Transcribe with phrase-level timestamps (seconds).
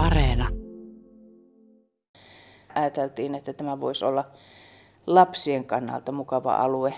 [0.00, 0.48] Areena.
[2.74, 4.24] Ajateltiin, että tämä voisi olla
[5.06, 6.94] lapsien kannalta mukava alue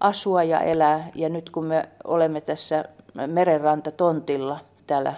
[0.00, 1.08] asua ja elää.
[1.14, 2.84] Ja nyt kun me olemme tässä
[3.26, 5.14] merenrantatontilla täällä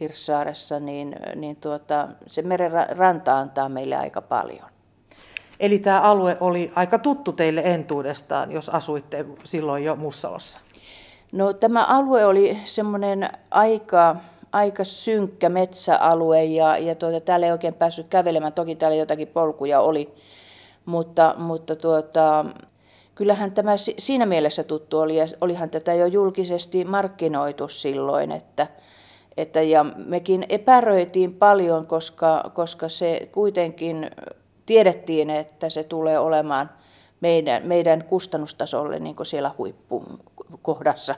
[0.00, 4.68] Hirssaaressa, niin, niin tuota, se merenranta antaa meille aika paljon.
[5.60, 10.60] Eli tämä alue oli aika tuttu teille entuudestaan, jos asuitte silloin jo Mussalossa?
[11.32, 14.16] No tämä alue oli semmoinen aika,
[14.52, 18.52] aika synkkä metsäalue ja, ja tuota, täällä ei oikein päässyt kävelemään.
[18.52, 20.14] Toki täällä jotakin polkuja oli,
[20.84, 22.44] mutta, mutta tuota,
[23.14, 28.66] kyllähän tämä siinä mielessä tuttu oli ja olihan tätä jo julkisesti markkinoitu silloin, että,
[29.36, 34.10] että ja mekin epäröitiin paljon, koska, koska se kuitenkin
[34.66, 36.70] tiedettiin, että se tulee olemaan
[37.20, 39.54] meidän, meidän kustannustasolle niin kuin siellä
[40.50, 41.14] huippukohdassa,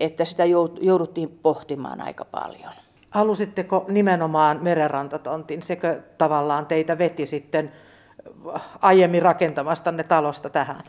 [0.00, 0.44] että sitä
[0.80, 2.72] jouduttiin pohtimaan aika paljon.
[3.10, 7.72] Halusitteko nimenomaan merenrantatontin, sekö tavallaan teitä veti sitten
[8.80, 10.82] aiemmin rakentamastanne talosta tähän?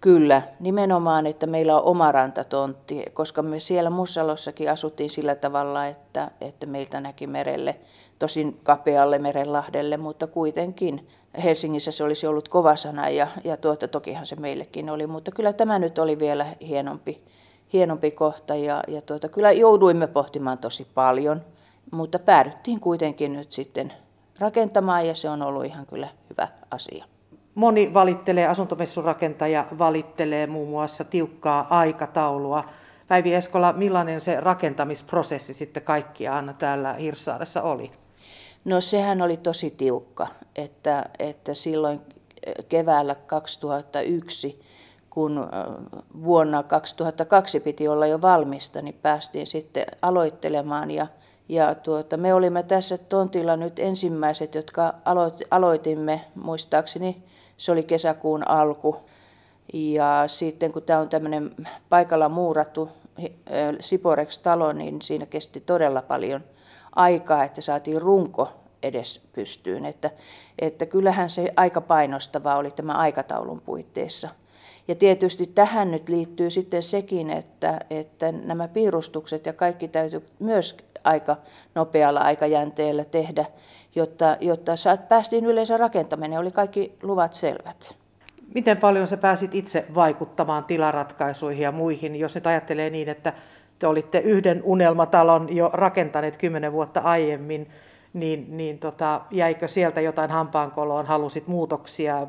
[0.00, 6.30] Kyllä, nimenomaan, että meillä on oma rantatontti, koska me siellä Mussalossakin asuttiin sillä tavalla, että,
[6.40, 7.76] että meiltä näki merelle,
[8.18, 11.08] tosin kapealle merenlahdelle, mutta kuitenkin
[11.42, 15.52] Helsingissä se olisi ollut kova sana ja, ja tuota, tokihan se meillekin oli, mutta kyllä
[15.52, 17.22] tämä nyt oli vielä hienompi,
[17.72, 21.42] hienompi kohta ja, ja tuota, kyllä jouduimme pohtimaan tosi paljon,
[21.90, 23.92] mutta päädyttiin kuitenkin nyt sitten
[24.38, 27.04] rakentamaan ja se on ollut ihan kyllä hyvä asia.
[27.54, 32.64] Moni valittelee, asuntomessun rakentaja valittelee muun muassa tiukkaa aikataulua.
[33.08, 37.90] Päivi Eskola, millainen se rakentamisprosessi sitten kaikkiaan täällä Hirsaaressa oli?
[38.64, 42.00] No sehän oli tosi tiukka, että, että silloin
[42.68, 44.62] keväällä 2001,
[45.10, 45.48] kun
[46.22, 51.06] vuonna 2002 piti olla jo valmista, niin päästiin sitten aloittelemaan ja,
[51.48, 54.94] ja tuota, me olimme tässä tontilla nyt ensimmäiset, jotka
[55.50, 57.22] aloitimme, muistaakseni
[57.56, 58.96] se oli kesäkuun alku.
[59.72, 61.50] Ja sitten kun tämä on tämmöinen
[61.88, 62.88] paikalla muurattu
[63.80, 66.44] Siporex-talo, niin siinä kesti todella paljon
[66.96, 68.48] aikaa, että saatiin runko
[68.82, 69.84] edes pystyyn.
[69.84, 70.10] Että,
[70.58, 74.28] että kyllähän se aika painostava oli tämä aikataulun puitteissa.
[74.88, 80.76] Ja tietysti tähän nyt liittyy sitten sekin, että, että nämä piirustukset ja kaikki täytyy myös
[81.04, 81.36] aika
[81.74, 83.44] nopealla aikajänteellä tehdä,
[83.94, 87.94] jotta, jotta saat, päästiin yleensä rakentaminen, oli kaikki luvat selvät.
[88.54, 93.32] Miten paljon sä pääsit itse vaikuttamaan tilaratkaisuihin ja muihin, jos nyt ajattelee niin, että
[93.80, 97.70] te olitte yhden unelmatalon jo rakentaneet kymmenen vuotta aiemmin,
[98.12, 102.26] niin, niin tota, jäikö sieltä jotain hampaankoloon, halusit muutoksia?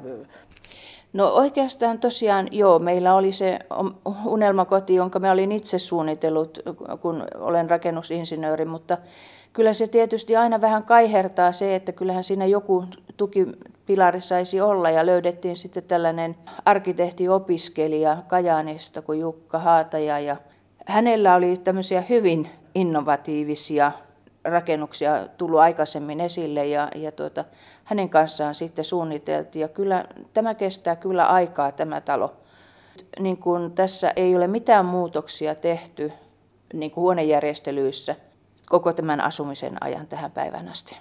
[1.14, 3.60] No oikeastaan tosiaan joo, meillä oli se
[4.26, 6.60] unelmakoti, jonka mä olin itse suunnitellut,
[7.02, 8.98] kun olen rakennusinsinööri, mutta
[9.54, 12.86] kyllä se tietysti aina vähän kaihertaa se, että kyllähän siinä joku
[13.18, 16.36] tukipilari saisi olla ja löydettiin sitten tällainen
[16.66, 20.36] arkkitehtiopiskelija Kajaanista kuin Jukka Haataja ja
[20.88, 23.92] hänellä oli tämmöisiä hyvin innovatiivisia
[24.44, 27.46] rakennuksia tullut aikaisemmin esille ja, ja tuota,
[27.84, 29.62] hänen kanssaan sitten suunniteltiin.
[29.62, 32.34] Ja kyllä tämä kestää kyllä aikaa tämä talo.
[33.20, 36.12] Niin kuin tässä ei ole mitään muutoksia tehty
[36.74, 38.16] niin kuin huonejärjestelyissä
[38.70, 40.98] koko tämän asumisen ajan tähän päivään asti.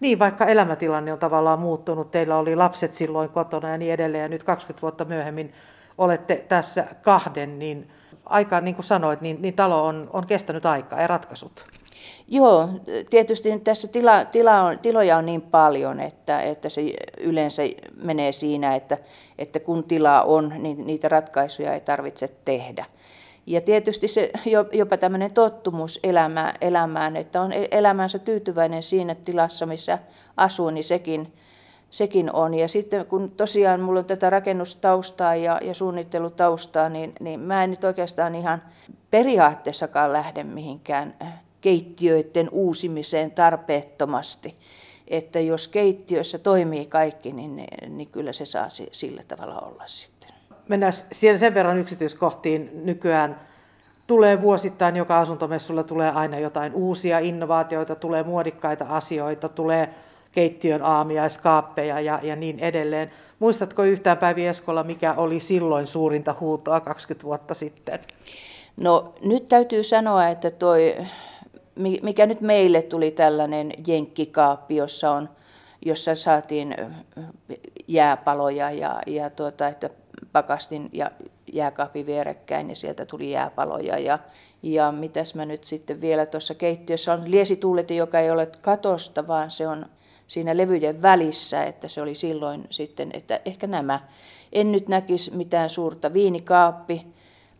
[0.00, 4.28] Niin, vaikka elämätilanne on tavallaan muuttunut, teillä oli lapset silloin kotona ja niin edelleen, ja
[4.28, 5.52] nyt 20 vuotta myöhemmin
[5.98, 7.90] olette tässä kahden, niin
[8.28, 11.66] aika, niin kuin sanoit, niin, niin talo on, on kestänyt aikaa ja ratkaisut.
[12.28, 12.68] Joo,
[13.10, 16.82] tietysti tässä tila, tila on, tiloja on niin paljon, että, että se
[17.20, 17.62] yleensä
[18.02, 18.98] menee siinä, että,
[19.38, 22.84] että kun tilaa on, niin niitä ratkaisuja ei tarvitse tehdä.
[23.46, 24.30] Ja tietysti se
[24.72, 29.98] jopa tämmöinen tottumus elämään, elämään, että on elämänsä tyytyväinen siinä tilassa, missä
[30.36, 31.32] asuu, niin sekin,
[31.90, 32.54] sekin on.
[32.54, 37.70] Ja sitten kun tosiaan mulla on tätä rakennustaustaa ja, ja suunnittelutaustaa, niin, niin mä en
[37.70, 38.62] nyt oikeastaan ihan
[39.10, 41.14] periaatteessakaan lähde mihinkään
[41.60, 44.54] keittiöiden uusimiseen tarpeettomasti.
[45.08, 50.30] Että jos keittiössä toimii kaikki, niin, niin kyllä se saa sillä tavalla olla sitten.
[50.68, 53.40] Mennään sen verran yksityiskohtiin nykyään.
[54.06, 59.94] Tulee vuosittain, joka asuntomessulla tulee aina jotain uusia innovaatioita, tulee muodikkaita asioita, tulee
[60.32, 63.10] keittiön aamia, skaappeja ja, ja niin edelleen.
[63.38, 68.00] Muistatko yhtään Päivi Eskola, mikä oli silloin suurinta huutoa 20 vuotta sitten?
[68.76, 70.96] No nyt täytyy sanoa, että toi
[71.78, 75.28] mikä nyt meille tuli tällainen jenkkikaappi, jossa, on,
[75.84, 76.76] jossa saatiin
[77.88, 79.90] jääpaloja ja, ja tuota, että
[80.32, 81.10] pakastin ja
[81.52, 84.18] jääkaappi vierekkäin ja sieltä tuli jääpaloja ja,
[84.62, 89.50] Ja mitäs mä nyt sitten vielä tuossa keittiössä on liesituuletin, joka ei ole katosta, vaan
[89.50, 89.86] se on
[90.28, 94.00] siinä levyjen välissä, että se oli silloin sitten, että ehkä nämä.
[94.52, 97.06] En nyt näkisi mitään suurta viinikaappi,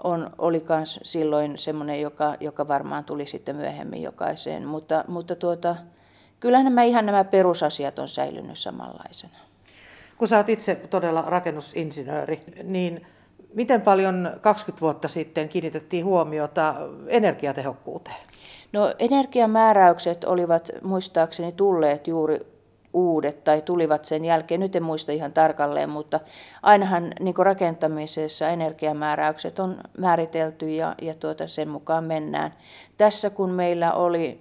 [0.04, 5.76] on, oli myös silloin semmoinen, joka, joka varmaan tuli sitten myöhemmin jokaiseen, mutta, mutta tuota,
[6.40, 9.38] kyllä nämä ihan nämä perusasiat on säilynyt samanlaisena.
[10.18, 13.06] Kun sä oot itse todella rakennusinsinööri, niin
[13.54, 16.74] miten paljon 20 vuotta sitten kiinnitettiin huomiota
[17.06, 18.16] energiatehokkuuteen?
[18.72, 22.57] No energiamääräykset olivat muistaakseni tulleet juuri
[22.92, 26.20] uudet tai tulivat sen jälkeen, nyt en muista ihan tarkalleen, mutta
[26.62, 32.54] ainahan niin rakentamisessa energiamääräykset on määritelty ja, ja tuota, sen mukaan mennään.
[32.98, 34.40] Tässä kun meillä oli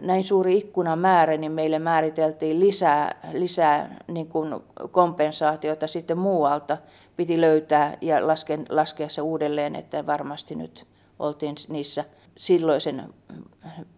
[0.00, 4.54] näin suuri ikkunamäärä, niin meille määriteltiin lisää, lisää niin kuin
[4.90, 6.76] kompensaatiota sitten muualta.
[7.16, 10.86] Piti löytää ja laskea, laskea se uudelleen, että varmasti nyt
[11.18, 12.04] oltiin niissä
[12.36, 13.14] silloisen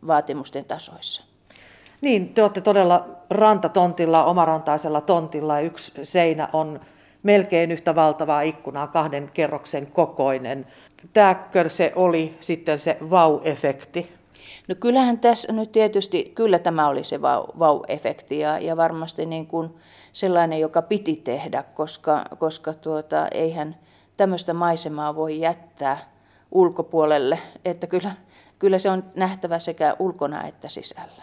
[0.07, 1.30] vaatimusten tasoissa.
[2.01, 6.81] Niin, te olette todella rantatontilla, omarantaisella tontilla yksi seinä on
[7.23, 10.67] melkein yhtä valtavaa ikkunaa, kahden kerroksen kokoinen.
[11.13, 14.07] Tämäkö se oli sitten se vau-efekti?
[14.69, 17.23] No kyllähän tässä nyt tietysti, kyllä tämä oli se
[17.59, 19.75] vau-efekti ja, ja varmasti niin kuin
[20.13, 23.77] sellainen, joka piti tehdä, koska, koska tuota, eihän
[24.17, 25.99] tämmöistä maisemaa voi jättää
[26.53, 28.13] ulkopuolelle, että kyllä,
[28.59, 31.23] kyllä se on nähtävä sekä ulkona että sisällä.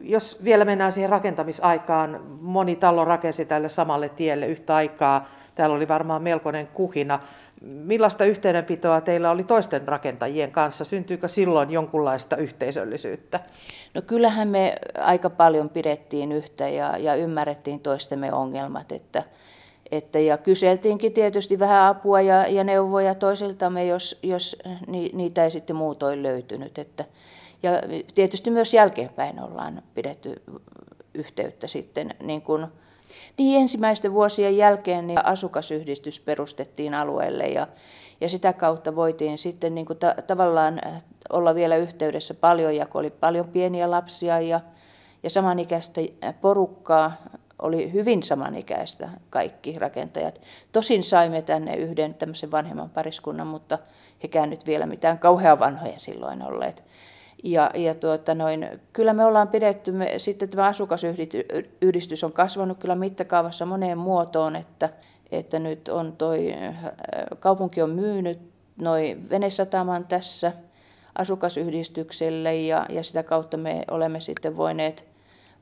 [0.00, 5.28] Jos vielä mennään siihen rakentamisaikaan, moni talo rakensi tälle samalle tielle yhtä aikaa.
[5.54, 7.20] Täällä oli varmaan melkoinen kuhina.
[7.60, 10.84] Millaista yhteydenpitoa teillä oli toisten rakentajien kanssa?
[10.84, 13.40] Syntyykö silloin jonkunlaista yhteisöllisyyttä?
[13.94, 19.22] No kyllähän me aika paljon pidettiin yhtä ja, ja ymmärrettiin toistemme ongelmat, että,
[19.90, 24.56] että, ja kyseltiinkin tietysti vähän apua ja, ja neuvoja toisiltamme, jos, jos
[24.86, 26.78] ni, niitä ei sitten muutoin löytynyt.
[26.78, 27.04] Että,
[27.64, 27.72] ja
[28.14, 30.42] tietysti myös jälkeenpäin ollaan pidetty
[31.14, 32.66] yhteyttä sitten niin kuin
[33.38, 37.66] niin ensimmäisten vuosien jälkeen niin asukasyhdistys perustettiin alueelle ja,
[38.20, 40.80] ja sitä kautta voitiin sitten niin kuin ta- tavallaan
[41.32, 44.60] olla vielä yhteydessä paljon, ja kun oli paljon pieniä lapsia ja,
[45.22, 46.00] ja samanikäistä
[46.40, 47.12] porukkaa,
[47.58, 50.40] oli hyvin samanikäistä kaikki rakentajat.
[50.72, 53.78] Tosin saimme tänne yhden tämmöisen vanhemman pariskunnan, mutta
[54.22, 56.84] hekään nyt vielä mitään kauhean vanhoja silloin olleet.
[57.44, 62.94] Ja, ja tuota noin, kyllä me ollaan pidetty, me, sitten tämä asukasyhdistys on kasvanut kyllä
[62.94, 64.88] mittakaavassa moneen muotoon, että,
[65.32, 66.76] että nyt on toi, äh,
[67.38, 68.38] kaupunki on myynyt
[68.80, 70.52] noin venesataman tässä
[71.14, 75.04] asukasyhdistykselle ja, ja sitä kautta me olemme sitten voineet,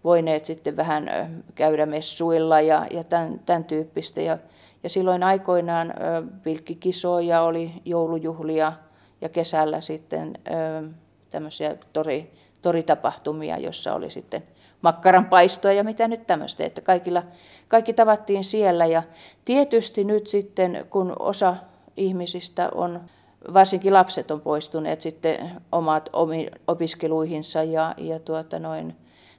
[0.05, 4.21] voineet sitten vähän äh, käydä messuilla ja, ja tämän, tämän tyyppistä.
[4.21, 4.39] Ja,
[4.83, 8.73] ja silloin aikoinaan äh, pilkkikisoja oli joulujuhlia
[9.21, 10.39] ja kesällä sitten
[11.32, 12.31] tämmöisiä tori,
[12.62, 14.43] toritapahtumia, jossa oli sitten
[14.82, 17.23] makkaranpaistoa ja mitä nyt tämmöistä, että kaikilla,
[17.69, 18.87] kaikki tavattiin siellä.
[18.87, 19.02] Ja
[19.44, 21.56] tietysti nyt sitten kun osa
[21.96, 23.00] ihmisistä on,
[23.55, 28.96] varsinkin lapset on poistuneet sitten omat omi, opiskeluihinsa ja, ja tuota noin,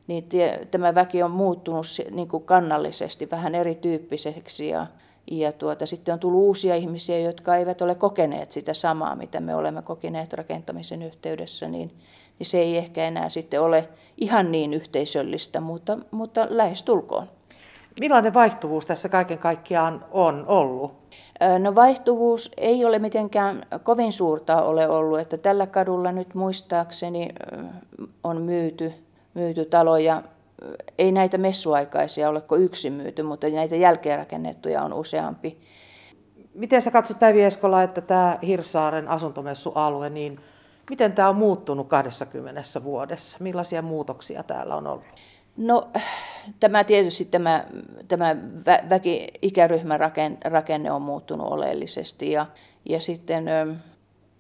[0.08, 4.88] niin tie, tämä väki on muuttunut niin kuin kannallisesti vähän erityyppiseksi ja,
[5.32, 9.56] ja tuota, sitten on tullut uusia ihmisiä, jotka eivät ole kokeneet sitä samaa, mitä me
[9.56, 11.92] olemme kokeneet rakentamisen yhteydessä, niin,
[12.40, 17.30] niin se ei ehkä enää sitten ole ihan niin yhteisöllistä, mutta, mutta lähestulkoon.
[18.00, 20.94] Millainen vaihtuvuus tässä kaiken kaikkiaan on ollut?
[21.60, 27.30] No vaihtuvuus ei ole mitenkään kovin suurta ole ollut, että tällä kadulla nyt muistaakseni
[28.24, 28.94] on myyty,
[29.34, 30.24] myyty taloja
[30.98, 35.58] ei näitä messuaikaisia ole kuin yksi myyty, mutta näitä jälkeenrakennettuja on useampi.
[36.54, 40.40] Miten sä katsot Päivi Eskola, että tämä Hirsaaren asuntomessualue, niin
[40.90, 43.38] miten tämä on muuttunut 20 vuodessa?
[43.42, 45.06] Millaisia muutoksia täällä on ollut?
[45.58, 45.90] No
[46.60, 47.66] tämä tietysti tämä,
[48.08, 48.36] tämä
[48.90, 50.00] väki, ikäryhmän
[50.46, 52.46] rakenne on muuttunut oleellisesti ja,
[52.86, 53.50] ja sitten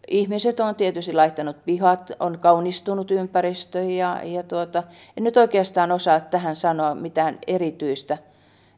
[0.07, 4.83] ihmiset on tietysti laittanut pihat, on kaunistunut ympäristö ja, ja tuota,
[5.17, 8.17] en nyt oikeastaan osaa tähän sanoa mitään erityistä,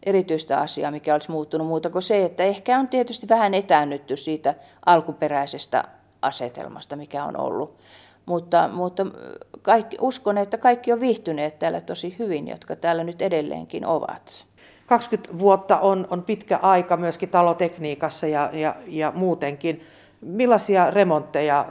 [0.03, 4.53] erityistä asiaa, mikä olisi muuttunut muuta kuin se, että ehkä on tietysti vähän etäännytty siitä
[4.86, 5.84] alkuperäisestä
[6.22, 7.77] asetelmasta, mikä on ollut.
[8.25, 9.05] Mutta, mutta
[9.62, 14.46] kaikki, uskon, että kaikki on viihtyneet täällä tosi hyvin, jotka täällä nyt edelleenkin ovat.
[14.88, 19.82] 20 vuotta on, on pitkä aika myöskin talotekniikassa ja, ja, ja muutenkin.
[20.25, 21.65] Millaisia remontteja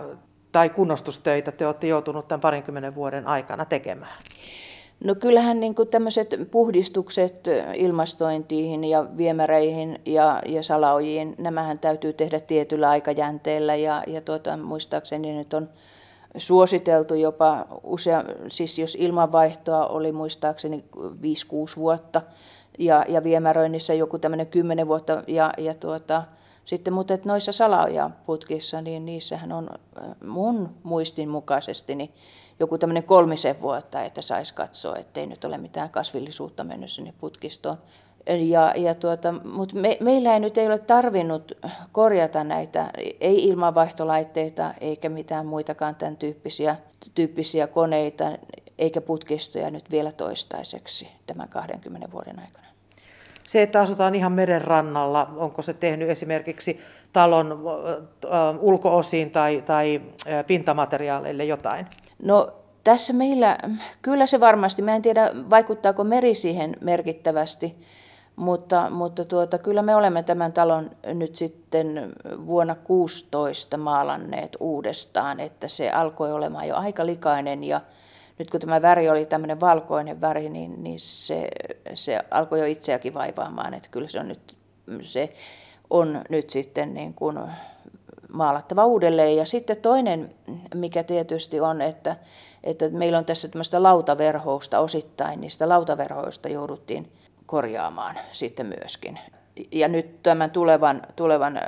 [0.52, 4.22] tai kunnostustöitä te olette joutunut tämän parinkymmenen vuoden aikana tekemään?
[5.04, 12.40] No kyllähän niin kuin tämmöiset puhdistukset ilmastointiin ja viemäreihin ja, ja salaojiin, nämähän täytyy tehdä
[12.40, 15.68] tietyllä aikajänteellä ja, ja tuota, muistaakseni nyt on
[16.36, 21.00] suositeltu jopa usea, siis jos ilmanvaihtoa oli muistaakseni 5-6
[21.76, 22.22] vuotta
[22.78, 26.22] ja, ja viemäröinnissä joku tämmöinen 10 vuotta ja, ja tuota,
[26.64, 29.68] sitten, mutta että noissa salaojaputkissa, niin niissähän on
[30.26, 32.10] mun muistin mukaisesti niin
[32.60, 37.76] joku tämmöinen kolmisen vuotta, että saisi katsoa, ettei nyt ole mitään kasvillisuutta mennyt sinne putkistoon.
[38.48, 41.52] Ja, ja tuota, mutta me, meillä ei nyt ei ole tarvinnut
[41.92, 42.90] korjata näitä,
[43.20, 46.76] ei ilmanvaihtolaitteita eikä mitään muitakaan tämän tyyppisiä,
[47.14, 48.24] tyyppisiä koneita
[48.78, 52.73] eikä putkistoja nyt vielä toistaiseksi tämän 20 vuoden aikana.
[53.44, 56.80] Se, että asutaan ihan meren rannalla, onko se tehnyt esimerkiksi
[57.12, 57.60] talon
[58.60, 60.00] ulkoosiin tai, tai
[60.46, 61.86] pintamateriaaleille jotain?
[62.22, 62.52] No
[62.84, 63.58] tässä meillä,
[64.02, 67.76] kyllä se varmasti, mä en tiedä vaikuttaako meri siihen merkittävästi,
[68.36, 72.12] mutta, mutta tuota, kyllä me olemme tämän talon nyt sitten
[72.46, 77.80] vuonna 16 maalanneet uudestaan, että se alkoi olemaan jo aika likainen ja
[78.38, 81.48] nyt kun tämä väri oli tämmöinen valkoinen väri, niin, niin se,
[81.94, 84.56] se alkoi jo itseäkin vaivaamaan, että kyllä se on nyt,
[85.02, 85.32] se
[85.90, 87.38] on nyt sitten niin kuin
[88.32, 89.36] maalattava uudelleen.
[89.36, 90.34] Ja sitten toinen,
[90.74, 92.16] mikä tietysti on, että,
[92.64, 97.12] että meillä on tässä tämmöistä lautaverhousta osittain, niistä lautaverhoista jouduttiin
[97.46, 99.18] korjaamaan sitten myöskin.
[99.72, 101.60] Ja nyt tämän tulevan, tulevan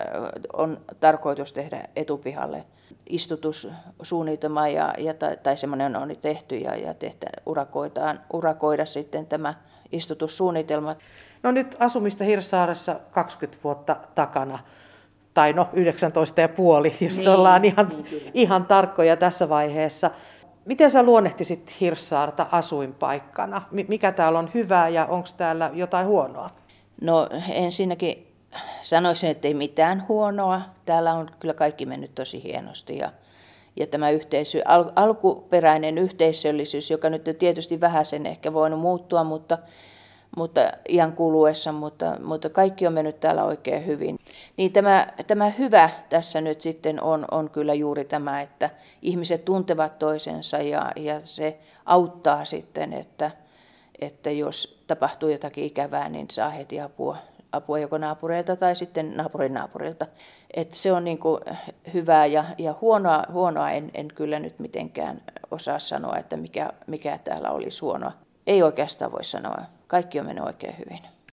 [0.52, 2.64] on tarkoitus tehdä etupihalle
[3.08, 9.54] istutussuunnitelma ja, ja, tai, tai semmoinen on tehty ja, ja tehtä, urakoidaan, urakoida sitten tämä
[9.92, 10.96] istutussuunnitelma.
[11.42, 14.58] No nyt asumista Hirsaaressa 20 vuotta takana
[15.34, 20.10] tai no 19 ja puoli, jos niin, ollaan ihan, niin, ihan tarkkoja tässä vaiheessa.
[20.64, 23.62] Miten sä luonnehtisit Hirsaarta asuinpaikkana?
[23.88, 26.50] Mikä täällä on hyvää ja onko täällä jotain huonoa?
[27.00, 28.34] No ensinnäkin
[28.80, 30.60] sanoisin, että ei mitään huonoa.
[30.84, 33.12] Täällä on kyllä kaikki mennyt tosi hienosti ja,
[33.76, 39.58] ja tämä yhteisö, al, alkuperäinen yhteisöllisyys, joka nyt tietysti vähän sen ehkä voinut muuttua, mutta
[40.36, 44.18] mutta iän kuluessa, mutta, mutta kaikki on mennyt täällä oikein hyvin.
[44.56, 48.70] Niin tämä, tämä hyvä tässä nyt sitten on, on kyllä juuri tämä, että
[49.02, 53.30] ihmiset tuntevat toisensa ja, ja se auttaa sitten, että,
[54.00, 57.16] että jos tapahtuu jotakin ikävää, niin saa heti apua,
[57.52, 60.06] apua joko naapureilta tai sitten naapurin naapurilta.
[60.54, 61.40] Että se on niin kuin
[61.94, 67.18] hyvää ja, ja huonoa, huonoa en, en kyllä nyt mitenkään osaa sanoa, että mikä, mikä
[67.24, 68.12] täällä olisi huonoa.
[68.46, 69.62] Ei oikeastaan voi sanoa.
[69.86, 71.15] Kaikki on mennyt oikein hyvin.